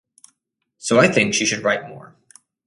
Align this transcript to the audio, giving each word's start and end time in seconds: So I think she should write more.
So 0.79 0.97
I 0.97 1.07
think 1.07 1.35
she 1.35 1.45
should 1.45 1.63
write 1.63 1.87
more. 1.87 2.15